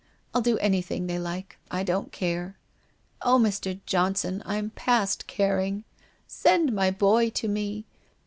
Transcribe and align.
I'll 0.33 0.41
do 0.41 0.57
anything 0.57 1.05
they 1.05 1.19
like. 1.19 1.59
I 1.69 1.83
don't 1.83 2.11
care.... 2.11 2.57
Oh, 3.21 3.37
Mr. 3.37 3.79
Johnson, 3.85 4.41
I'm 4.47 4.71
past 4.71 5.27
caring! 5.27 5.83
Send 6.25 6.73
my 6.73 6.89
boy 6.89 7.29
to 7.29 7.47
me 7.47 7.85